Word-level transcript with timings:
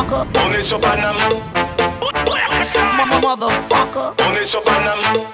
motherfucker. 0.00 0.40
On 0.46 0.52
est 0.52 0.62
sur 0.62 0.80
Paname. 0.80 1.14
Motherfucker. 3.22 4.24
On 4.28 4.40
est 4.40 4.44
sur 4.44 4.62
Paname. 4.62 5.29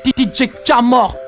DJ 0.00 0.50
Camor 0.64 1.23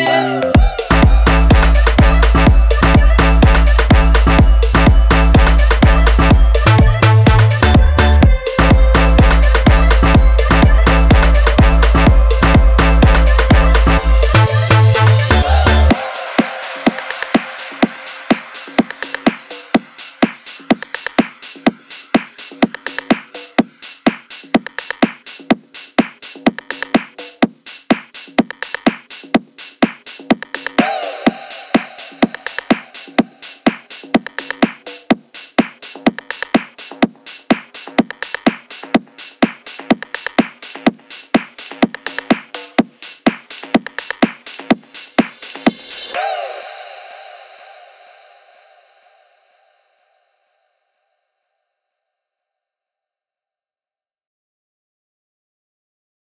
you. 0.00 0.79